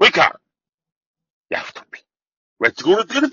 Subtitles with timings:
[0.00, 0.32] ウェイカー
[1.48, 2.04] ヤフトピー
[2.64, 3.30] レッツゴーレッツゴー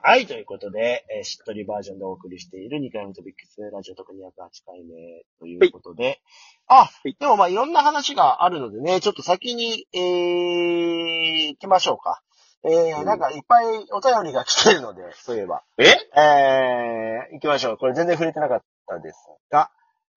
[0.00, 4.16] はい、ということで、えーしっとりバージョンでお送りしている2回目トピックスラジオ特208
[4.64, 6.20] 回目ということで、
[6.68, 12.22] あ、でもまあいろんな話があるのでね、ちょっと先に、えー、行きましょうか。
[12.62, 13.04] えー、うん。
[13.04, 15.64] なんかいっぱいお便りが来てるので、そういえば。
[15.78, 15.84] え？
[16.16, 17.76] えー、行きましょう。
[17.76, 19.16] これ全然触れてなかったです
[19.50, 19.72] が、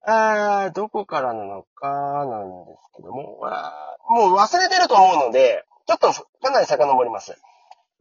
[0.05, 7.35] えー、どこからなのかなんですけども、あーもう忘れてると思うので、ちょっとかなり遡ります。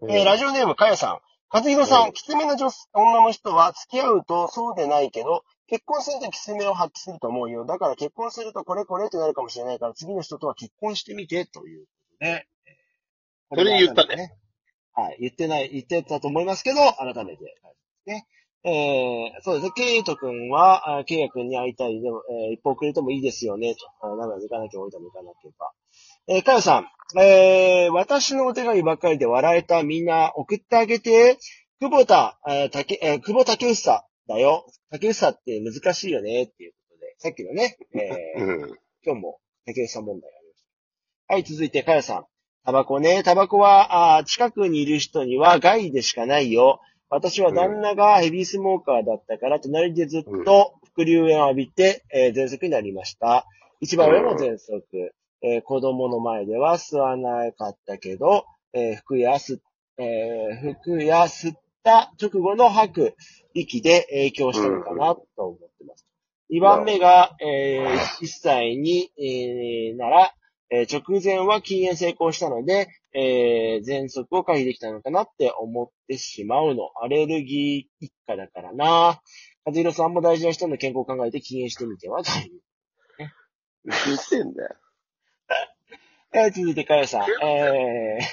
[0.09, 1.21] えー、ラジオネーム、かやさん。
[1.55, 7.67] 和弘さ、うんんきつめの女女の人は付き合うとそうでないけど、結婚するときつめを発揮すると思うよ。
[7.67, 12.49] だから結婚するとこれこれってなるかもしれないから、次の人とは結婚してみて、ということで。
[13.55, 14.35] それ言ったね。
[14.95, 15.17] はい。
[15.21, 17.61] 言ってない、言ってたと思いますけど、改めて。
[18.07, 18.27] ね。
[18.65, 19.73] えー、そうですね。
[19.75, 22.01] ケイト君は、あケイヤ君に会いたい。
[22.01, 24.07] でも、えー一方くれてもいいですよね、と。
[24.07, 25.73] あ長野行かなきゃ、置いても行かなければ。
[26.29, 27.21] えー、かよさん。
[27.21, 31.39] えー、私のお手紙ばっかりで笑えたみんな送ってあげて。
[31.81, 34.65] 久保田、えー、たけ、えー、久保竹久だよ。
[34.93, 37.15] 竹久って難しいよね、っていうことで。
[37.19, 38.79] さっきのね、えー、うん。
[39.05, 40.65] 今日も竹内さん問題ありまし
[41.27, 41.35] た。
[41.35, 42.27] はい、続いて、かやさん。
[42.65, 43.25] タバコね。
[43.25, 46.81] タバコは、あー近くにいる人には害でしかないよ。
[47.13, 53.47] 私は旦那がヘビースモーカーだったから、隣でずっと副流煙を浴びて、えー、喘息になりました。
[53.81, 55.15] 一番上も喘息。
[55.43, 59.61] えー子供の前では吸わなかったけど、えー服や吸っ、
[59.99, 63.15] えー服や吸った直後の吐く
[63.53, 66.07] 息で影響したのかなと思ってます。
[66.51, 70.33] 2番目が、えー1歳に、えーなら、
[70.75, 76.91] えー直前は禁煙成功したので、えー、喘息を回避できたのかなって思ってしまうの。
[77.03, 79.21] アレルギー一家だからな。
[79.67, 82.63] 和弘さんも大事な人の健康を考えて禁煙してみてはという。
[83.85, 84.77] 言ってんだよ。
[86.35, 87.27] え ー続いて、かよさん。
[87.47, 88.25] えー、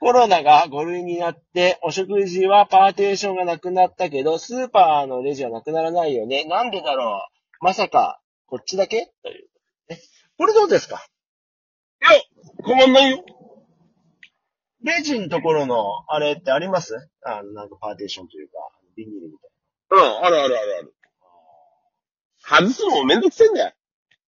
[0.00, 6.44] コロナが5類になって、お食事はパーテーションがなくなったけど、スーパーのレジはなくならないよね。
[6.44, 7.26] なんでだろ
[7.60, 9.12] うまさか、こっちだけ？
[9.22, 9.48] という。
[9.90, 9.98] ね
[10.38, 11.04] これどうですか？
[12.12, 12.22] いや、
[12.64, 13.24] 困んないよ。
[14.82, 16.94] レジのところの、あれってあります？
[17.24, 18.54] あの、なんかパーテーションというか、
[18.96, 19.50] ビニールみたい
[19.90, 20.94] うん、あるあるあるある。
[22.40, 23.66] 外すのもめんどくせえんだよ。
[23.66, 23.72] な。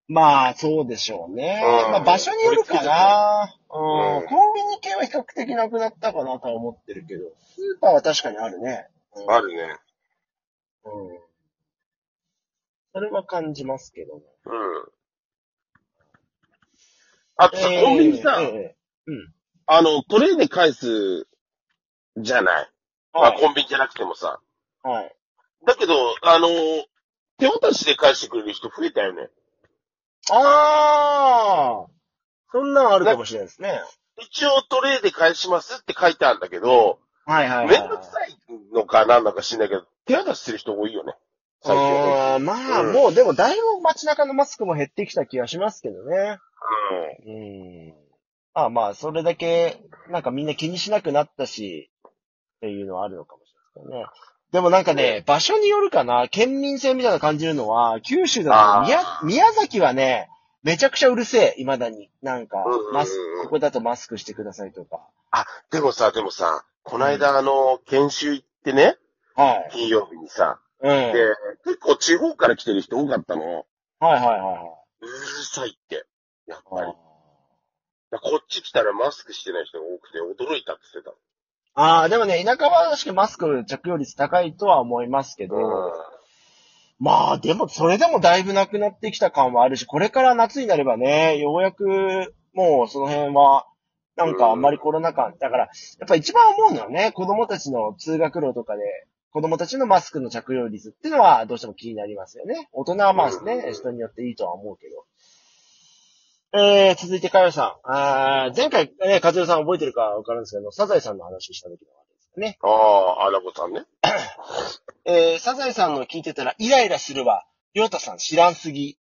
[0.10, 1.62] まあ、そうでしょうね。
[1.64, 3.54] うんまあ、場所によるかな。
[3.70, 4.18] うん。
[4.20, 8.88] うんコンビニ系は比較的なくなったかなとは思ってるけど、スーパーは確かにあるね。
[9.16, 9.76] うんあるね。
[10.86, 11.20] うん。
[12.94, 14.22] それは感じますけども。
[14.46, 14.92] うん。
[17.38, 18.76] あとさ、コンビニさ、ええ
[19.08, 19.34] うん。
[19.68, 21.28] あの、トレイで返す、
[22.18, 22.70] じゃない？
[23.14, 23.40] まあ、はい。
[23.40, 24.40] コンビニじゃなくてもさ。
[24.84, 25.16] はい。
[25.66, 25.94] だけど、
[26.24, 26.48] あの、
[27.38, 29.30] 手渡しで返してくれる人増えたよね。
[30.32, 31.92] ああ
[32.52, 33.80] そんなんあるかもしれないですね。
[34.20, 37.80] 一応トレイで返しますって書いてあるんだけど、はいはいはい。
[37.80, 38.36] めんどくさい
[38.74, 41.14] のかなんだか知んないけど、手渡しする人多いよね。
[41.64, 41.86] 最近。
[41.86, 46.40] あーまあ、うんもうでもだいぶ街中のマスクも減ってきた気がしますけどね。
[47.26, 47.34] うん。
[47.34, 47.94] うん。
[48.54, 52.12] まあまあ、それだけ、なんかみんな気にしなくなったし、っ
[52.62, 54.06] ていうのはあるのかもしれないですね。
[54.52, 60.30] でもなんかね、場所によるかな、県民性みたいな感じるのは、九州だと宮、宮崎はね、
[60.64, 62.10] めちゃくちゃうるせえ、未だに。
[62.22, 65.02] なんかマスク、ここだとマスクしてくださいとか。
[65.32, 68.98] あ、でもさ、でもさ、こないだあの、研修行ってね、
[69.36, 69.70] はい。
[69.72, 70.90] 金曜日にさ、うん。
[70.90, 71.36] はいで、
[71.66, 73.66] 結構地方から来てる人多かったの。
[74.00, 75.12] はいはいはうる
[75.44, 76.06] さいって。
[76.48, 76.88] やっいぱり。
[76.88, 76.98] はい。
[78.10, 81.12] だこっち来たらマスクしてない人が多くて驚いたって言って
[81.80, 85.54] ああ、でもね、田舎は確かにマスク着用率高いとは思いますけた。
[85.54, 85.94] ど、
[87.00, 93.68] まあ、でも、それでもだいぶなくなってきた感はあるし、これから夏になればね、ようやく、もうその辺は、
[94.16, 95.70] なんかあんまりコロナ禍、だから、や
[96.06, 98.82] っぱ一番思うのはね、子供たちの通学路とかで、
[99.30, 102.68] 子供たちのマスクの着用率っていうのはどうしても気になりますよね。
[102.72, 105.06] 大人はまあね、人によっていいとは思うけど。
[106.54, 107.92] えー、続いて、かよさん。
[107.92, 112.58] あー前回、ね、かずよさん覚えてるかわかるんですけど、サザエさんの話した時のあれですね。
[112.62, 113.84] ああ、アラボさんね。
[115.06, 117.46] えー、サザエさんの聞いてたらイライラするわ。
[117.74, 118.98] りょうたさん知らんすぎ。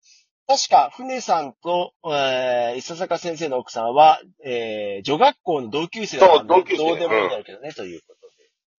[0.48, 8.28] 確か、船さんと、えー、伊佐坂先生の奥さんは、えー、女学校の同級生だったんでそう同級生どうでもいいんだけどね、ということ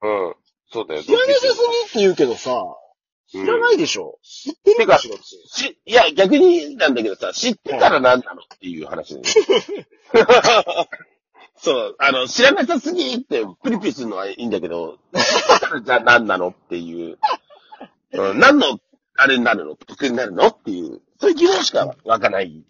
[0.00, 0.34] うん。
[0.70, 1.00] そうだよ。
[1.00, 1.06] で。
[1.06, 1.56] 知らなさすぎっ
[1.92, 2.62] て言うけどさ、
[3.30, 5.24] 知らないでしょ、知ってるかしらって。
[5.24, 10.88] し、いや、逆になんだけどさ、知ってたら何なのっていう話だよね
[11.60, 15.24] そう、あの、知らなさすぎってプリプリするのはいいんだけど、知っ
[15.58, 17.18] てたらじゃあ何なのっていう、
[18.12, 18.78] うん、何の
[19.16, 22.64] あれになるの得になるのっていう、そういう疑問しか湧かない。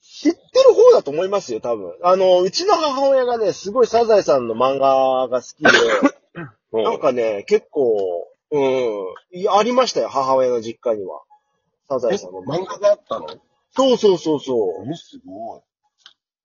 [0.00, 1.92] 知ってる方だだと思いますよ、多分。
[2.02, 11.22] あの、うちの母親がね、すごいサザエさんの漫画が好きで、なんかね、結構、うん、いやありましたよ、母親の実家には。
[11.88, 13.26] サザエさんの漫漫画があったの？
[13.74, 14.90] そうそうそうそう。
[14.90, 15.60] え、すごい。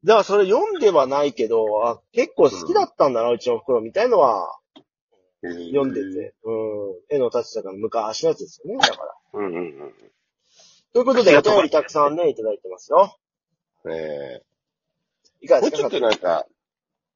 [0.06, 4.58] だからそれ読んではないけど、あ、結構好きだったんだな、うちの袋みたいのは
[5.42, 6.34] 読んでて。
[6.44, 6.96] うん。
[7.10, 9.14] 絵の立ちたから昔のやつですよね、だから。
[9.34, 9.94] うんうんうん。
[10.94, 13.18] ということで、お便りたくさんね、いただいてますよ。
[13.90, 14.42] え
[15.42, 15.88] いかがですか？
[15.90, 16.46] えもうちょっとなんか、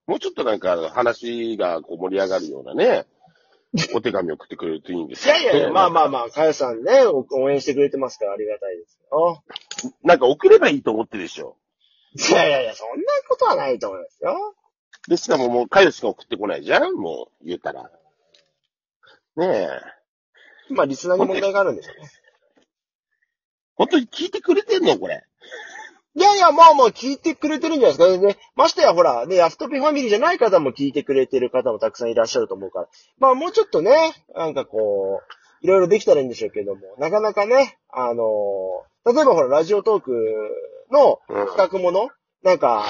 [0.07, 3.05] もうちょっとなんか話がこう盛り上がるようなね、
[3.95, 9.43] お手紙送ってくれるといいんですよいやいやいや、まあまあまあ、かよさんね、お応援してくれてますからありがたいですよ。
[10.03, 11.57] なんか送ればいいと思ってるでしょ。
[12.13, 12.95] いやいやいや、そんな
[13.29, 14.55] ことはないと思いますよ。
[15.07, 17.89] で、しかももう、カヨしか送ってこないじゃんもう、言うたら。
[19.37, 19.69] ねえ。
[20.73, 22.09] まあ、リスナーに問題があるんでしょうね。
[23.75, 25.23] 本当に聞いてくれてんのこれ。
[26.13, 28.37] いやいや、まあまあ聞いてくれてるんじゃないですかね。
[28.55, 32.87] ましてやほら、ね、ヤフトピファミリーじゃない方も聞いてくれてる方もたくさんいらっしゃると思うから。
[33.19, 33.95] まあもうちょっとね、
[34.35, 40.11] なんかこう、いろいろできたらいいんでしょうけども、なかなかね、あのー例えばほら、ラジオトーク
[40.91, 41.47] のうん。
[41.47, 42.09] 企画もの、
[42.43, 42.85] なんか、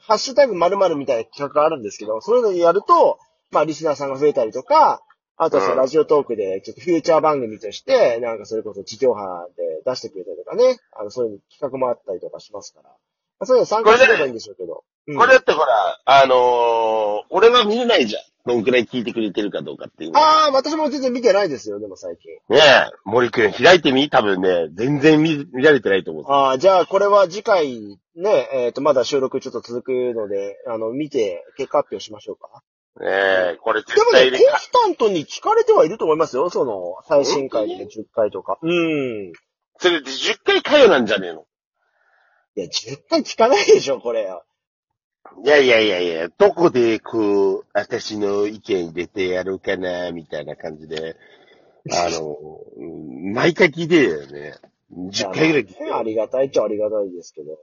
[0.00, 3.18] ハッシュタグ〇〇みたいな企画があるんですけど、そういうのやると、
[3.52, 5.00] まあリスナーさんが増えたりとか、
[5.36, 12.88] あとはラジオトークでちょっとフューチャー番組として、なんかそれこそ地上波で出してくれたりとかね、あの、そういう企画もあったりとかしますから。
[12.88, 12.94] ま
[13.40, 14.84] あそういうの参加すればいいんでしょうけど。
[15.08, 18.22] うんこれだってほら、あのー、俺は見れないじゃん。
[18.46, 20.12] どんくらい聞いてくれてるかどうかっていう。
[20.14, 22.32] ああ、私も全然見てないですよ、でも最近。
[22.48, 24.08] ねえ、森くん開いてみ？
[24.08, 26.24] 多分ね、全然見、見られてないと思う。
[26.28, 32.62] ああ、じゃあこれは次回ね、えっ、と、まだ収録ちょっと続くので、あの、見て結果発表しましょうか。
[33.00, 33.06] ね
[33.54, 38.58] え、これでもね、コンスタントに聞かれてはいると思いますよ、その、最新回で10回とか。
[38.62, 39.30] うん。
[39.30, 39.32] い
[39.78, 41.46] それで10回かよなんじゃねえの？
[42.54, 44.30] や、10回聞かないでしょ、これ。
[45.42, 51.16] いやいやいやいや、どこでこう、私の意見入れてやるかな、みたいな感じで、
[51.90, 52.36] あの、
[52.76, 52.84] う
[53.30, 54.54] ん毎回聞いてるよね。
[54.92, 55.96] 10回ぐらい聞いてる。
[55.96, 57.58] ありがたいっちゃありがたいですけど。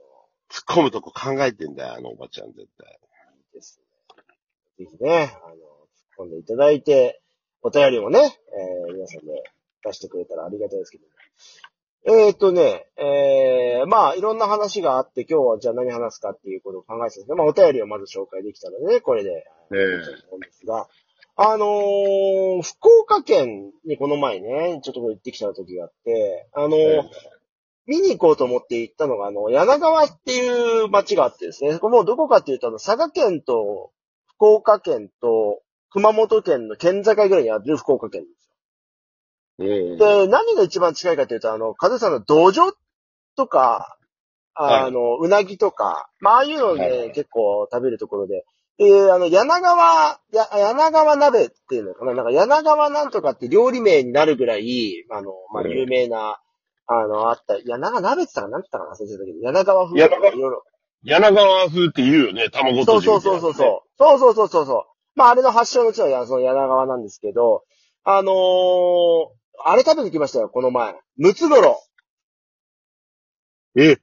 [0.50, 2.98] 突っ込むとこ考えてんだよ、あのおばちゃん絶対。
[4.78, 4.98] ですね。
[4.98, 5.60] ぜひね、あの、突っ
[6.18, 7.20] 込んでいただいて、
[7.62, 8.18] お便りもね、
[8.88, 9.42] えー皆さんで
[9.84, 11.04] 出してくれたらありがたいですけど。
[12.04, 19.74] えーっとね、えー、まあ、いろんな話があって、今日はじゃあ何話すかっていうことを考えてたんですけど、まあ、お便りをまず紹介できたのでね、これで、え
[20.28, 20.88] 思うんですが、
[21.34, 27.10] あのー福岡県にこの前ね、ちょっと行ってきた時があって、あのーえ
[27.86, 33.90] 見に行こうと思って行ったのが、あの、柳川っていう町があってですね、そこもどこかっていうと、あの、佐賀県と
[34.42, 35.60] 福岡県と
[35.90, 38.50] 熊本県の県境ぐらいにある福岡県です
[39.60, 39.96] うんよ。
[39.96, 42.72] で、何が一番近いかというと、あの、風さんの道場
[43.36, 43.96] とか、
[44.54, 47.12] あの、うなぎとか、まあ、ああいうのね、はいはい。
[47.12, 48.44] 結構食べるところで、
[48.78, 52.14] で、あの、柳川、や、柳川鍋っていうのかな。
[52.14, 56.40] なんか柳川なんとかって料理名になるぐらい、あの、まあ、うん有名な、
[56.88, 60.64] あの、あった、柳川鍋って言ったかななんて言ったかな忘れてたけど、柳川風とかいろいろ。
[61.04, 63.98] 柳川風って言うよね、卵とじみたいなそうそうそうそうそう。
[63.98, 64.84] そうそうそうそうそう。
[65.14, 67.64] まあ、あれの発祥の地はやその柳川なんですけど、
[68.04, 68.34] あのー、
[69.64, 70.94] あれ食べてきましたよ、この前。
[71.16, 71.82] ムツゴロ
[73.74, 73.82] ウ。
[73.82, 73.98] え？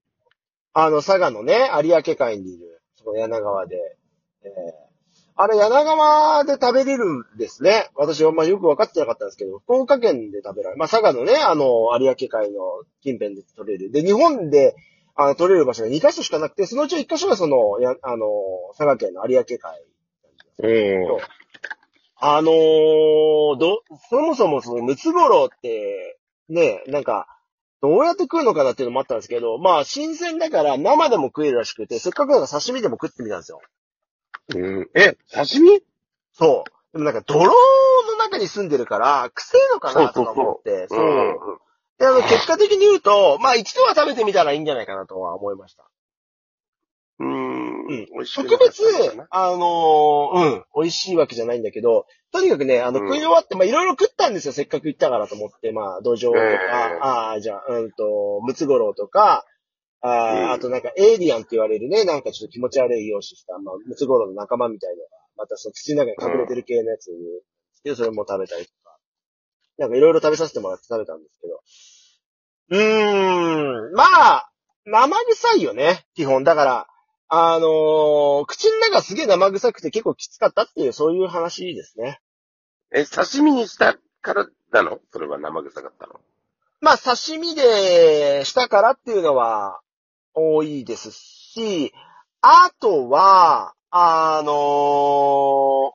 [0.74, 3.98] あの、佐賀のね、有明海にいる、その柳川で。
[4.44, 4.52] えー
[5.42, 7.90] あれ、柳川で食べれるんですね。
[7.96, 10.78] 私はまあよく分かってなかったんですけど、福岡県で食べられる。
[10.78, 13.90] まあ、佐賀のね、あの、有明海の近辺で取れる。
[13.90, 14.76] で、日本で、
[15.22, 18.26] あの、取れる場所が2カ所しかなくて、そのうち1カ所がその、や、あの、
[18.78, 19.84] 佐賀県の有明海。
[20.60, 21.22] うん。
[22.22, 27.28] あのー、ど、そもそもそのムツゴロウって、ね、なんか、
[27.82, 33.60] どうやって食うのかなっていうのもあったんですけど、まあ、新鮮だから生でも食えるらしくて、せっかくだから刺身でも食ってみたんですよ。
[34.56, 34.90] うん。
[34.96, 35.82] え、刺身？
[36.32, 36.94] そう。
[36.94, 37.52] でもなんか泥の
[38.20, 41.60] 中に住んでるから、臭いのかなとか思って、そう
[42.00, 45.86] で、あの、結果的に言うと、まあ一度は食べてみたらいいんじゃないかなとは思いました。
[47.20, 47.88] うん。
[47.88, 48.08] うん。
[48.34, 48.82] 特別
[49.30, 53.08] あのーうん、美味しいわけじゃないんだけど、とにかくね、あの、うん。
[53.08, 57.00] 食い終わって、まあいろいろ食ったんですよ、せっかく行ったからと思って、まあ、土壌とか、ええ。
[57.02, 59.46] ああ、じゃあ、うんと、ムツゴロウとか、
[60.02, 60.52] あー、うん。
[60.52, 67.10] あとなんか、エイリアンって言われるね、なんかちょっと気持ち悪い容姿した、まあ、ムツゴロウの仲間みたいなのが、またその土の中に隠れてる系のやつ
[67.84, 68.98] で、それも食べたりとか、
[69.78, 71.60] なんかいろいろ食べさせてもらって食べたんですけど、
[72.70, 74.50] うーん、まあ、
[74.86, 76.44] 生臭いよね、基本。
[76.44, 76.88] だから、
[77.32, 82.20] あのー口の中すげえ生臭くて結構きつかったっていう、そういう話ですね。
[82.92, 85.00] え、刺身にしたからなの？
[85.12, 86.20] それは生臭かったの？
[86.82, 89.82] まあ、刺身でしたからっていうのは
[90.34, 91.94] 多いですし、
[92.42, 95.94] あとは、あの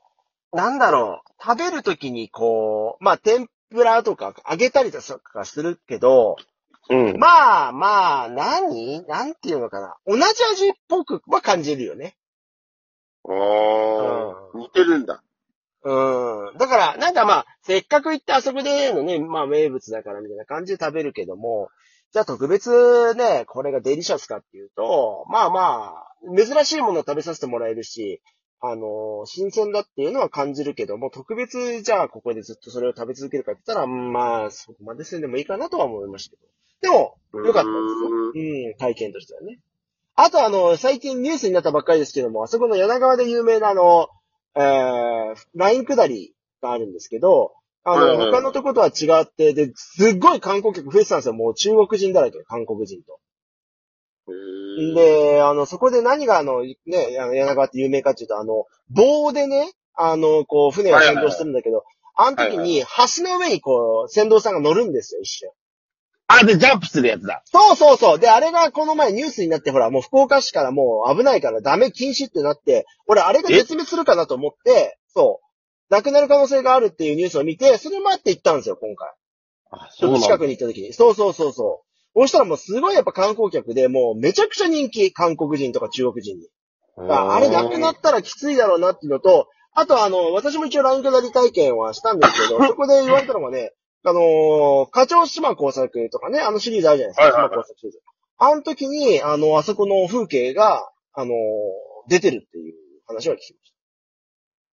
[0.52, 6.36] ーなんだろう、食べるときにこう、まあ、天ぷらとか揚げたりとかするけど、
[6.90, 7.18] うん。
[7.18, 9.06] まあまあ、何？
[9.06, 9.96] なんていうのかな？
[10.06, 12.16] 同じ味っぽくは感じるよね。
[13.26, 15.22] ああ、似てるんだ。
[15.82, 16.58] うん。
[16.58, 21.70] だから、なんかまあ、せっかく行ってあそこでのね、まあ名物だからみたいな感じで食べるけども、
[22.12, 28.22] じゃあ特別ね、これがデリシャスかっていうと、まあまあ、珍しいものを食べさせてもらえるし、
[28.66, 36.48] あの、新鮮だっていうのは感じるけども、特別じゃあここでずっとそれを食べ続けるかって言ったら、まあ、そこまでせんでもいいかなとは思いましたけど。
[36.80, 37.74] でも、よかったで
[38.32, 38.68] すよ。
[38.68, 39.58] うん、体験としてはね。
[40.16, 44.08] あとあの、最近ニュースになったばっかりですけども、あそこの柳川で有名なあの、
[44.54, 47.52] えー、ライン下りがあるんですけど、
[47.82, 51.34] あの、他のとことは違って、で、すっごい観光客増えてたんですよ。
[51.34, 53.18] もう中国人だらけ、韓国人と。
[54.94, 56.74] で、あの、そこで何があの、ね、
[57.20, 61.84] あの、柳川って有名かっていうと、あの、棒でね、あの、こう、船が先導してるんだけど、
[62.16, 62.82] あの時に、
[63.16, 65.50] 橋の上にこう、船頭さんが乗るんですよ、一瞬。
[66.26, 67.42] あ、で、ジャンプするやつだ。
[67.44, 68.18] そうそうそう。
[68.18, 75.94] で、あれがこの前ニュースになって、ほら、もう福岡市からもう危ないからダメ禁止ってなって、俺あれが絶滅するかなと思って、そう。
[75.94, 79.10] なくなる可能性があるっていうニュースを見て、それ待って行ったんですよ、今回。
[79.70, 80.52] あ、ちょっと近くに。
[80.52, 80.92] に行った時に。
[80.92, 81.93] そうそうそうそう。
[82.16, 86.48] そしたらもうすごいやっぱ観光客で、もうめちゃくちゃ人気、韓国人とか中国人に。
[86.96, 93.72] ああれなくなったらきついだろうなっていうのと、あとあの、私も一応ライン下り体験はしたんですけど、 そこで言われたのがね、
[94.04, 98.00] あのー、課長島工作とかね、あのシリーズあるじゃないですか、島工作シリーズ。
[98.36, 101.34] あの時に、あの、あそこの風景が、あのー、
[102.08, 102.74] 出てるっていう
[103.06, 103.74] 話は聞きまし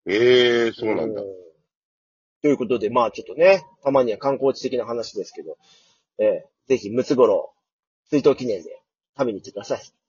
[0.08, 0.76] ええた。
[0.76, 1.22] そうなんだ。
[1.22, 5.58] ということで、まあちょっとね、たまには観光地的な話ですけど、
[6.20, 7.54] えーぜひ、ムツゴロ
[8.06, 8.82] ウ、追悼記念で
[9.18, 10.01] 食べに行ってください。